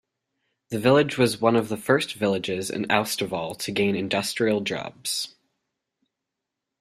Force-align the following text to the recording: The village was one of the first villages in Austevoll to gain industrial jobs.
The 0.69 0.79
village 0.79 1.19
was 1.19 1.39
one 1.39 1.55
of 1.55 1.69
the 1.69 1.77
first 1.77 2.15
villages 2.15 2.71
in 2.71 2.85
Austevoll 2.87 3.55
to 3.59 3.71
gain 3.71 3.95
industrial 3.95 4.61
jobs. 4.61 5.35